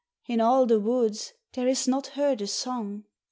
In 0.25 0.41
all 0.41 0.65
the 0.65 0.79
woods 0.79 1.33
there 1.53 1.67
is 1.67 1.87
not 1.87 2.07
heard 2.17 2.41
a 2.41 2.47
song. 2.47 3.03